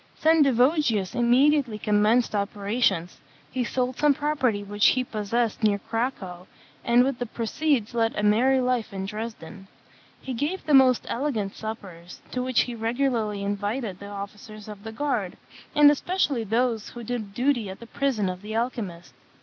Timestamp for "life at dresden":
8.59-9.67